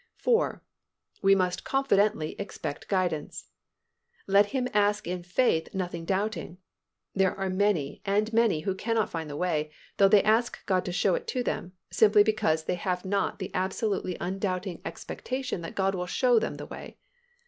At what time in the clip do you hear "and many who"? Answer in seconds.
8.03-8.73